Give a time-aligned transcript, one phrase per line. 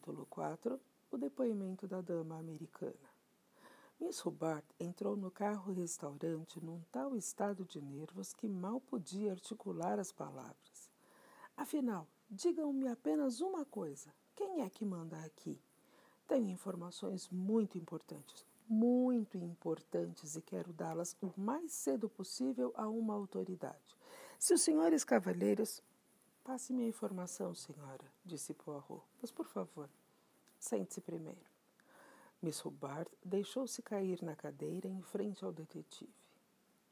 [0.00, 3.10] Capítulo 4 O depoimento da dama americana.
[4.00, 10.10] Miss Hubbard entrou no carro-restaurante num tal estado de nervos que mal podia articular as
[10.10, 10.90] palavras.
[11.54, 15.60] Afinal, digam-me apenas uma coisa: quem é que manda aqui?
[16.26, 23.12] Tenho informações muito importantes, muito importantes e quero dá-las o mais cedo possível a uma
[23.12, 23.98] autoridade.
[24.38, 25.82] Se os senhores cavalheiros
[26.44, 29.02] Passe-me a informação, senhora, disse Poirot.
[29.20, 29.88] Mas, por favor,
[30.58, 31.50] sente-se primeiro.
[32.42, 36.12] Miss Hubbard deixou-se cair na cadeira em frente ao detetive.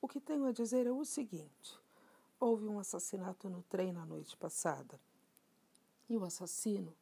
[0.01, 1.79] O que tenho a dizer é o seguinte:
[2.39, 5.01] houve um assassinato no trem na noite passada.
[6.09, 6.95] E o assassino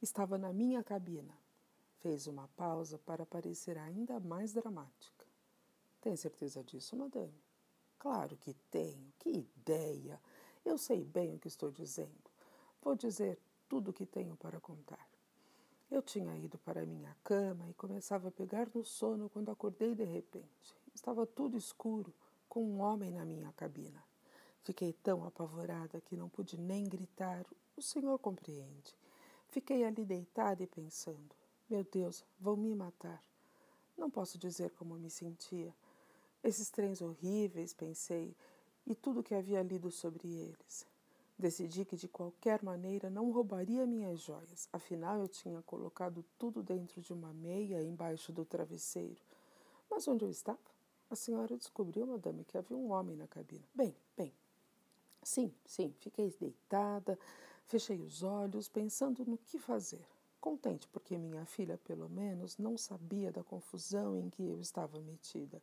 [0.00, 1.34] estava na minha cabina.
[2.00, 5.26] Fez uma pausa para parecer ainda mais dramática.
[6.00, 7.34] Tem certeza disso, madame?
[7.98, 9.12] Claro que tenho.
[9.18, 10.20] Que ideia!
[10.64, 12.30] Eu sei bem o que estou dizendo.
[12.82, 15.08] Vou dizer tudo o que tenho para contar.
[15.90, 20.04] Eu tinha ido para minha cama e começava a pegar no sono quando acordei de
[20.04, 20.76] repente.
[20.94, 22.12] Estava tudo escuro,
[22.48, 24.02] com um homem na minha cabina.
[24.62, 27.46] Fiquei tão apavorada que não pude nem gritar.
[27.76, 28.94] O senhor compreende.
[29.48, 31.34] Fiquei ali deitada e pensando:
[31.70, 33.22] meu Deus, vão me matar.
[33.96, 35.74] Não posso dizer como me sentia.
[36.42, 38.34] Esses trens horríveis, pensei,
[38.88, 40.86] e tudo o que havia lido sobre eles.
[41.38, 47.00] Decidi que de qualquer maneira não roubaria minhas joias, afinal eu tinha colocado tudo dentro
[47.00, 49.20] de uma meia embaixo do travesseiro.
[49.90, 50.58] Mas onde eu estava?
[51.10, 53.64] A senhora descobriu, madame, que havia um homem na cabina.
[53.74, 54.32] Bem, bem.
[55.22, 57.18] Sim, sim, fiquei deitada,
[57.66, 60.04] fechei os olhos, pensando no que fazer.
[60.40, 65.60] Contente porque minha filha, pelo menos, não sabia da confusão em que eu estava metida.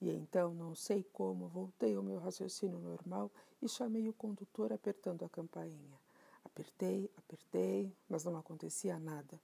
[0.00, 5.24] E então, não sei como, voltei ao meu raciocínio normal e chamei o condutor apertando
[5.24, 5.98] a campainha.
[6.44, 9.40] Apertei, apertei, mas não acontecia nada.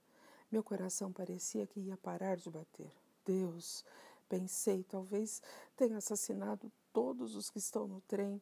[0.51, 2.91] Meu coração parecia que ia parar de bater.
[3.25, 3.83] Deus,
[4.29, 5.41] pensei, talvez
[5.75, 8.41] tenha assassinado todos os que estão no trem.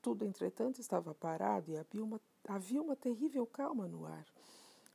[0.00, 4.26] Tudo, entretanto, estava parado e havia uma, havia uma terrível calma no ar.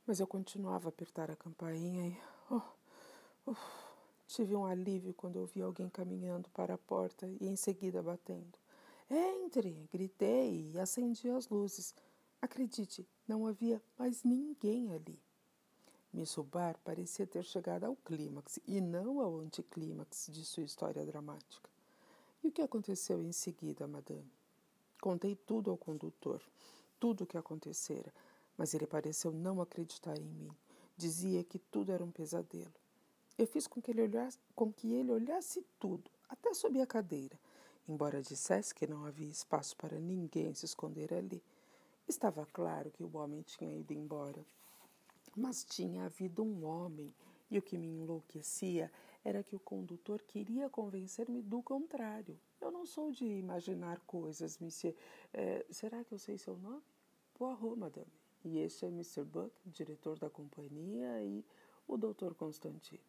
[0.06, 2.18] Mas eu continuava a apertar a campainha e.
[2.50, 2.62] Oh,
[3.46, 3.87] oh,
[4.28, 8.58] Tive um alívio quando ouvi alguém caminhando para a porta e em seguida batendo.
[9.10, 9.88] Entre!
[9.90, 11.94] Gritei e acendi as luzes.
[12.40, 15.18] Acredite, não havia mais ninguém ali.
[16.12, 21.70] Miss Hubbard parecia ter chegado ao clímax e não ao anticlímax de sua história dramática.
[22.44, 24.30] E o que aconteceu em seguida, madame?
[25.00, 26.42] Contei tudo ao condutor,
[27.00, 28.12] tudo o que acontecera,
[28.58, 30.50] mas ele pareceu não acreditar em mim.
[30.98, 32.74] Dizia que tudo era um pesadelo.
[33.38, 37.38] Eu fiz com que ele olhasse, com que ele olhasse tudo, até sob a cadeira,
[37.88, 41.40] embora dissesse que não havia espaço para ninguém se esconder ali.
[42.08, 44.44] Estava claro que o homem tinha ido embora.
[45.36, 47.14] Mas tinha havido um homem,
[47.48, 48.90] e o que me enlouquecia
[49.24, 52.36] era que o condutor queria convencer-me do contrário.
[52.60, 54.96] Eu não sou de imaginar coisas, monsieur.
[55.32, 56.82] É, será que eu sei seu nome?
[57.34, 58.12] Poirot, madame.
[58.44, 59.22] E este é Mr.
[59.22, 61.44] Buck, diretor da companhia, e
[61.86, 62.34] o Dr.
[62.34, 63.00] Constantine.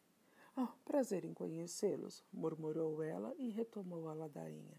[0.56, 4.78] Ah, prazer em conhecê-los, murmurou ela e retomou a ladainha.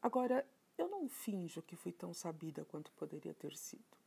[0.00, 0.46] Agora,
[0.76, 3.98] eu não finjo que fui tão sabida quanto poderia ter sido.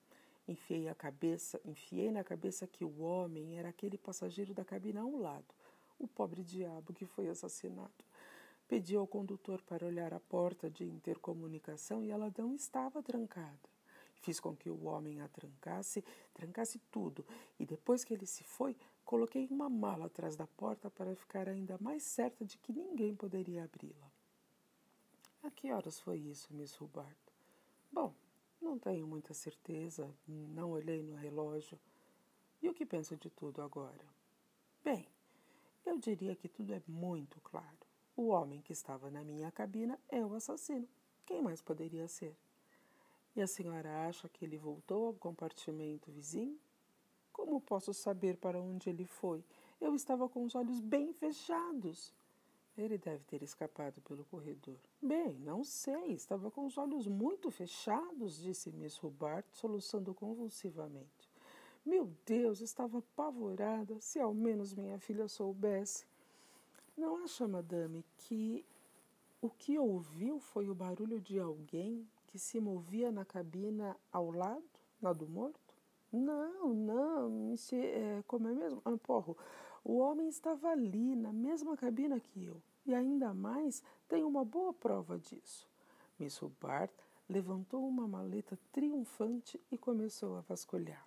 [0.48, 5.16] Enfiei a cabeça, enfiei na cabeça que o homem era aquele passageiro da cabina ao
[5.16, 5.54] lado,
[6.00, 8.04] o pobre diabo que foi assassinado.
[8.68, 13.71] Pedi ao condutor para olhar a porta de intercomunicação e ela não estava trancada.
[14.22, 17.26] Fiz com que o homem a trancasse, trancasse tudo,
[17.60, 18.76] e depois que ele se foi,
[19.12, 23.66] Coloquei uma mala atrás da porta para ficar ainda mais certa de que ninguém poderia
[23.66, 24.10] abri-la.
[25.44, 27.18] A que horas foi isso, Miss Hubbard?
[27.92, 28.14] Bom,
[28.62, 31.78] não tenho muita certeza, não olhei no relógio.
[32.62, 34.06] E o que penso de tudo agora?
[34.82, 35.06] Bem,
[35.86, 37.86] eu diria que tudo é muito claro.
[38.16, 40.88] O homem que estava na minha cabina é o assassino.
[41.26, 42.34] Quem mais poderia ser?
[43.36, 46.60] E a senhora acha que ele voltou ao compartimento vizinho?
[47.32, 49.44] Como posso saber para onde ele foi?
[49.80, 52.14] Eu estava com os olhos bem fechados.
[52.78, 54.78] Ele deve ter escapado pelo corredor.
[55.02, 56.12] Bem, não sei.
[56.12, 61.30] Estava com os olhos muito fechados, disse Miss Hubbard, soluçando convulsivamente.
[61.86, 64.00] Meu Deus, estava apavorada.
[64.02, 66.06] Se ao menos minha filha soubesse.
[66.98, 68.66] Não acha, madame, que
[69.42, 74.64] o que ouviu foi o barulho de alguém que se movia na cabina ao lado,
[75.02, 75.60] na do morto?
[76.12, 78.82] Não, não, monsieur, é, como é mesmo?
[78.86, 79.38] Ah, porro,
[79.84, 82.62] o homem estava ali, na mesma cabina que eu.
[82.86, 85.68] E ainda mais, tem uma boa prova disso.
[86.18, 86.92] Miss Hubbard
[87.30, 91.06] levantou uma maleta triunfante e começou a vasculhá-la.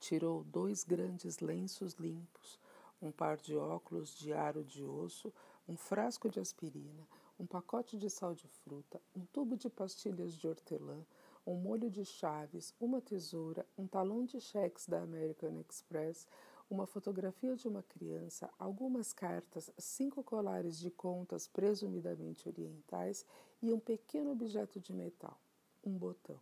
[0.00, 2.58] Tirou dois grandes lenços limpos,
[3.00, 5.32] um par de óculos de aro de osso,
[5.68, 7.06] um frasco de aspirina,
[7.42, 11.04] um pacote de sal de fruta, um tubo de pastilhas de hortelã,
[11.44, 16.28] um molho de chaves, uma tesoura, um talão de cheques da American Express,
[16.70, 23.26] uma fotografia de uma criança, algumas cartas, cinco colares de contas presumidamente orientais
[23.60, 25.36] e um pequeno objeto de metal,
[25.84, 26.38] um botão.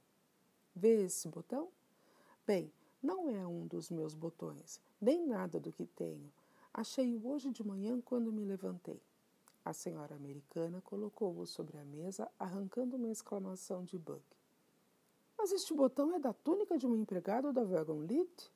[0.77, 1.71] Vê esse botão?
[2.47, 2.71] Bem,
[3.03, 6.31] não é um dos meus botões, nem nada do que tenho.
[6.75, 9.01] Achei-o hoje de manhã quando me levantei.
[9.65, 14.25] A senhora americana colocou-o sobre a mesa, arrancando uma exclamação de Buck.
[15.37, 18.51] Mas este botão é da túnica de um empregado da Wagon Lit?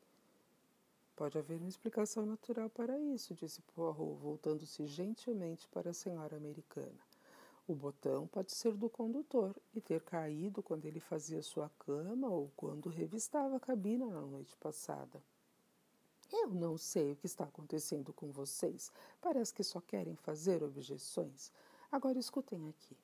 [1.16, 6.98] Pode haver uma explicação natural para isso, disse Poirot, voltando-se gentilmente para a senhora americana.
[7.66, 12.50] O botão pode ser do condutor e ter caído quando ele fazia sua cama ou
[12.56, 15.22] quando revistava a cabina na noite passada.
[16.44, 18.92] Eu não sei o que está acontecendo com vocês.
[19.18, 21.50] Parece que só querem fazer objeções.
[21.90, 22.94] Agora escutem aqui.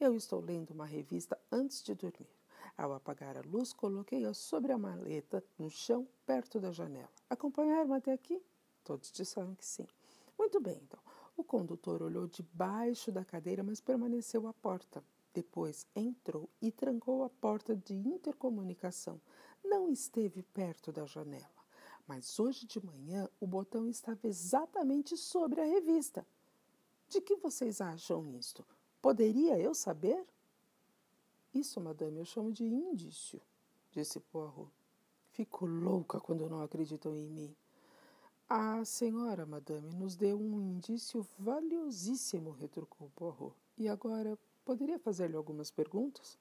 [0.00, 2.34] Eu estou lendo uma revista antes de dormir.
[2.78, 7.10] Ao apagar a luz, coloquei-a sobre a maleta no chão, perto da janela.
[7.28, 8.42] Acompanharam até aqui?
[8.82, 9.86] Todos disseram que sim.
[10.38, 11.00] Muito bem, então.
[11.36, 15.04] O condutor olhou debaixo da cadeira, mas permaneceu à porta.
[15.34, 19.20] Depois entrou e trancou a porta de intercomunicação.
[19.62, 21.57] Não esteve perto da janela.
[22.08, 26.26] Mas hoje de manhã o botão estava exatamente sobre a revista.
[27.06, 28.64] De que vocês acham isto?
[29.02, 30.26] Poderia eu saber?
[31.52, 33.40] Isso, madame, eu chamo de indício,
[33.92, 34.70] disse Poirot.
[35.32, 37.54] Fico louca quando não acreditam em mim.
[38.48, 43.54] A senhora, madame, nos deu um indício valiosíssimo, retrucou Poirot.
[43.76, 46.38] E agora, poderia fazer-lhe algumas perguntas?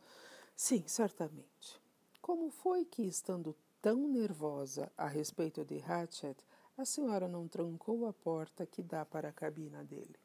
[0.55, 1.81] Sim, certamente.
[2.21, 3.53] Como foi que, estando
[3.87, 6.35] tão nervosa a respeito de Hatchet,
[6.77, 10.19] a senhora não trancou a porta que dá para a cabina dele?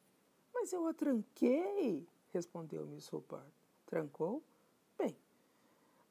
[0.53, 3.49] Mas eu a tranquei, respondeu Miss Hubbard.
[3.85, 4.43] Trancou?
[4.97, 5.15] Bem,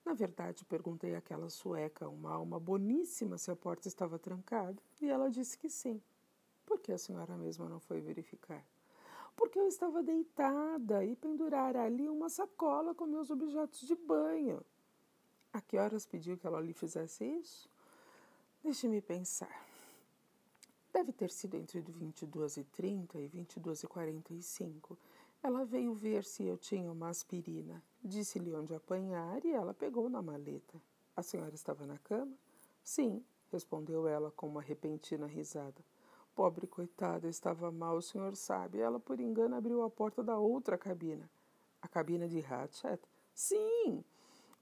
[0.02, 5.28] na verdade, perguntei àquela sueca, uma alma boníssima, se a porta estava trancada, e ela
[5.28, 6.00] disse que sim.
[6.64, 8.64] Por que a senhora mesma não foi verificar?
[9.36, 14.64] Porque eu estava deitada e pendurara ali uma sacola com meus objetos de banho.
[15.52, 17.68] A que horas pediu que ela lhe fizesse isso?
[18.64, 19.66] Deixe-me pensar.
[20.92, 24.96] Deve ter sido entre 22h30 e 22h45.
[25.42, 27.82] Ela veio ver se eu tinha uma aspirina.
[28.02, 30.80] Disse-lhe onde apanhar e ela pegou na maleta.
[31.14, 32.34] A senhora estava na cama?
[32.82, 35.84] Sim, respondeu ela com uma repentina risada.
[36.34, 38.78] Pobre coitada, estava mal, o senhor sabe.
[38.78, 41.28] Ela, por engano, abriu a porta da outra cabina.
[41.82, 43.02] A cabina de Hatchet?
[43.34, 44.02] Sim!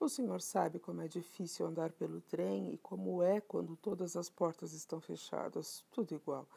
[0.00, 4.30] O senhor sabe como é difícil andar pelo trem e como é quando todas as
[4.30, 6.48] portas estão fechadas, tudo igual.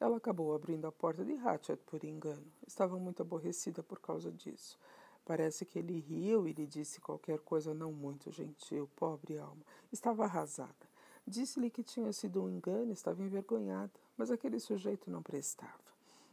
[0.00, 2.50] Ela acabou abrindo a porta de Hatchet por engano.
[2.66, 4.78] Estava muito aborrecida por causa disso.
[5.26, 9.62] Parece que ele riu e lhe disse qualquer coisa não muito gentil, pobre alma.
[9.92, 10.88] Estava arrasada.
[11.26, 15.84] Disse-lhe que tinha sido um engano, estava envergonhada, mas aquele sujeito não prestava.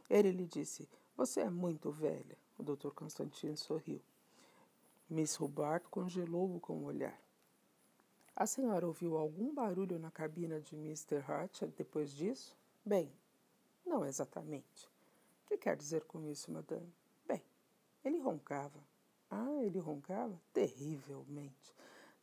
[0.08, 2.38] Ele lhe disse: Você é muito velha.
[2.58, 2.88] O Dr.
[2.94, 4.00] Constantine sorriu.
[5.08, 7.20] Miss Hubbard congelou-o com o olhar.
[8.34, 11.18] A senhora ouviu algum barulho na cabina de Mr.
[11.18, 12.56] Hatchet depois disso?
[12.84, 13.12] Bem,
[13.84, 14.88] não exatamente.
[15.44, 16.90] O que quer dizer com isso, madame?
[17.26, 17.42] Bem,
[18.02, 18.80] ele roncava.
[19.30, 20.40] Ah, ele roncava?
[20.54, 21.74] Terrivelmente.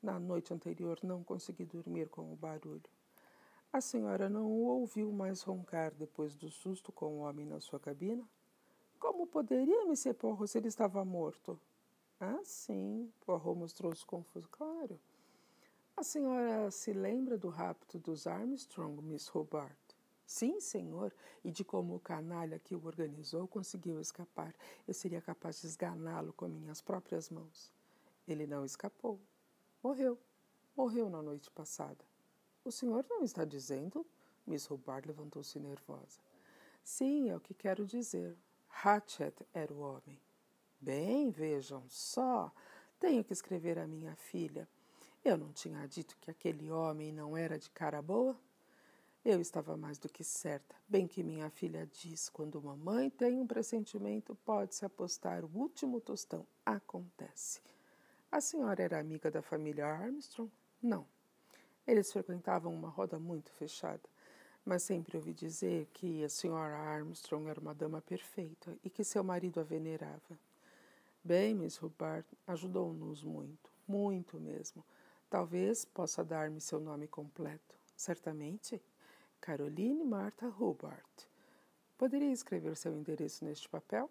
[0.01, 2.89] Na noite anterior não consegui dormir com o barulho.
[3.71, 7.79] A senhora não o ouviu mais roncar depois do susto com o homem na sua
[7.79, 8.27] cabina?
[8.99, 11.59] Como poderia, Monsieur Porro, se ele estava morto?
[12.23, 14.47] Ah, sim, Poirot mostrou-se confuso.
[14.49, 14.99] Claro.
[15.97, 19.75] A senhora se lembra do rapto dos Armstrong, Miss Hobart?
[20.23, 21.11] Sim, senhor,
[21.43, 24.53] e de como o canalha que o organizou conseguiu escapar.
[24.87, 27.73] Eu seria capaz de esganá-lo com minhas próprias mãos.
[28.27, 29.19] Ele não escapou.
[29.81, 30.15] Morreu.
[30.77, 32.05] Morreu na noite passada.
[32.63, 34.05] O senhor não está dizendo?
[34.45, 36.19] Miss Hubbard levantou-se nervosa.
[36.83, 38.37] Sim, é o que quero dizer.
[38.69, 40.19] Hatchet era o homem.
[40.81, 42.51] Bem, vejam só.
[42.99, 44.67] Tenho que escrever à minha filha.
[45.23, 48.35] Eu não tinha dito que aquele homem não era de cara boa?
[49.23, 53.39] Eu estava mais do que certa, bem que minha filha diz: quando uma mãe tem
[53.39, 56.47] um pressentimento, pode-se apostar o último tostão.
[56.65, 57.61] Acontece.
[58.31, 60.51] A senhora era amiga da família Armstrong?
[60.81, 61.05] Não.
[61.85, 64.09] Eles frequentavam uma roda muito fechada,
[64.65, 69.23] mas sempre ouvi dizer que a senhora Armstrong era uma dama perfeita e que seu
[69.23, 70.39] marido a venerava.
[71.23, 74.83] Bem, Miss Hubbard, ajudou-nos muito, muito mesmo.
[75.29, 77.75] Talvez possa dar-me seu nome completo.
[77.95, 78.81] Certamente.
[79.39, 81.05] Caroline Martha Hubbard.
[81.95, 84.09] Poderia escrever seu endereço neste papel?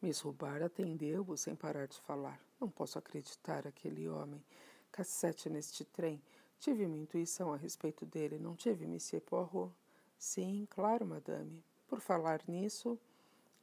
[0.00, 2.40] Miss Hubbard atendeu-o sem parar de falar.
[2.60, 4.40] Não posso acreditar aquele homem.
[4.92, 6.22] Cassete neste trem.
[6.60, 9.72] Tive uma intuição a respeito dele, não tive, Monsieur Poirot?
[10.16, 11.64] Sim, claro, madame.
[11.88, 12.96] Por falar nisso,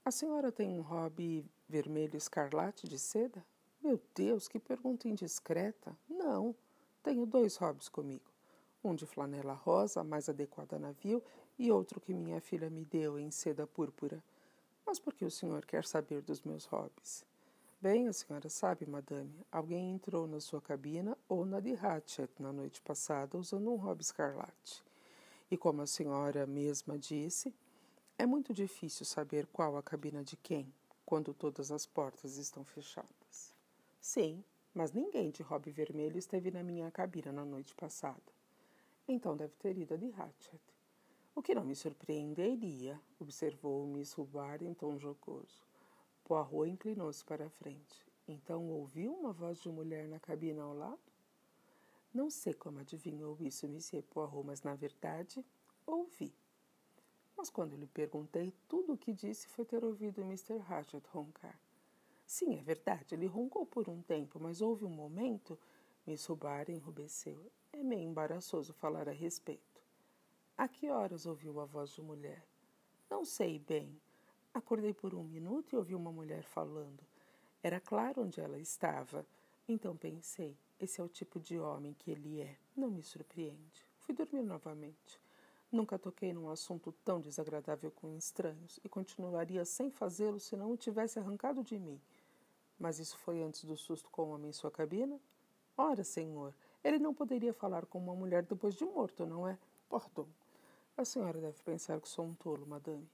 [0.04, 3.46] a senhora tem um hobby vermelho escarlate de seda?
[3.82, 5.96] Meu Deus, que pergunta indiscreta.
[6.10, 6.56] Não,
[7.04, 8.30] tenho dois hobbies comigo.
[8.84, 11.24] Um de flanela rosa, mais adequado a navio,
[11.58, 14.24] e outro que minha filha me deu em seda púrpura.
[14.86, 17.24] Mas por que o senhor quer saber dos meus hobbies?
[17.80, 22.52] Bem, a senhora sabe, madame, alguém entrou na sua cabina ou na de Hatchet na
[22.52, 24.84] noite passada usando um hobby escarlate.
[25.50, 27.54] E como a senhora mesma disse,
[28.18, 30.74] é muito difícil saber qual a cabina de quem,
[31.10, 33.51] quando todas as portas estão fechadas.
[34.00, 38.32] Sim, mas ninguém de hobby vermelho esteve na minha cabina na noite passada.
[39.08, 40.62] Então deve ter ido a de Hatchet.
[41.34, 45.66] O que não me surpreenderia, observou Miss Hubbard em tom jocoso.
[46.24, 48.06] Poirot inclinou-se para a frente.
[48.28, 51.00] Então ouviu uma voz de mulher na cabina ao lado?
[52.13, 55.44] Não sei como adivinhou isso, Monsieur Poirot, mas na verdade
[55.88, 56.32] ouvi.
[57.39, 60.62] Mas quando lhe perguntei, tudo o que disse foi ter ouvido Mr.
[60.67, 61.58] Hatchet roncar.
[62.25, 65.58] Sim, é verdade, ele roncou por um tempo, mas houve um momento.
[66.05, 67.50] Miss Hubbard enrubesceu.
[67.72, 69.81] É meio embaraçoso falar a respeito.
[70.58, 72.43] A que horas ouviu a voz de mulher?
[73.10, 73.98] Não sei bem.
[74.53, 77.01] Acordei por um minuto e ouvi uma mulher falando.
[77.63, 79.25] Era claro onde ela estava.
[79.65, 82.58] Então pensei, esse é o tipo de homem que ele é.
[82.75, 83.86] Não me surpreende.
[83.98, 85.22] Fui dormir novamente.
[85.72, 90.78] Nunca toquei num assunto tão desagradável com estranhos e continuaria sem fazê-lo se não o
[90.78, 92.02] tivesse arrancado de mim.
[92.80, 95.20] Mas isso foi antes do susto com o homem em sua cabina?
[95.78, 99.58] Ora, senhor, ele não poderia falar com uma mulher depois de morto, não é?
[99.90, 100.28] Pardon.
[100.98, 103.08] A senhora deve pensar que sou um tolo, madame.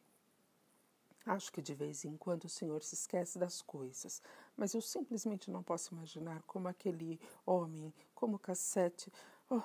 [1.26, 4.22] Acho que de vez em quando o senhor se esquece das coisas,
[4.56, 9.12] mas eu simplesmente não posso imaginar como aquele homem, como Cassete.
[9.50, 9.62] Oh,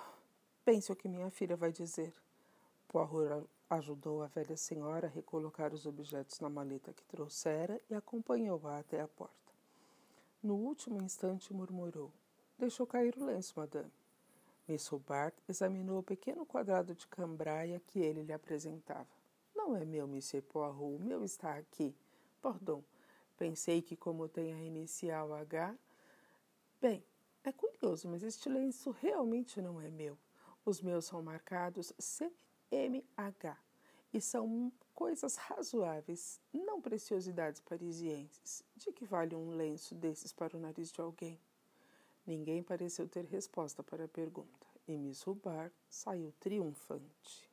[0.64, 2.14] pense o que minha filha vai dizer.
[2.90, 8.80] Poirot ajudou a velha senhora a recolocar os objetos na maleta que trouxera e acompanhou-a
[8.80, 9.52] até a porta.
[10.42, 12.11] No último instante murmurou:
[12.59, 13.92] Deixou cair o lenço, madame.
[14.66, 19.06] Miss Hubbard examinou o pequeno quadrado de cambraia que ele lhe apresentava.
[19.54, 20.82] Não é meu, Monsieur Poirot.
[20.82, 21.94] O meu está aqui.
[22.42, 22.82] Pardon.
[23.38, 25.76] Pensei que, como tem a inicial H.
[26.82, 27.04] Bem,
[27.44, 30.18] é curioso, mas este lenço realmente não é meu.
[30.64, 31.92] Os meus são marcados
[32.70, 33.58] CMH
[34.14, 38.64] e são coisas razoáveis, não preciosidades parisienses.
[38.76, 41.38] De que vale um lenço desses para o nariz de alguém?
[42.24, 47.50] Ninguém pareceu ter resposta para a pergunta e Miss Hubbard saiu triunfante.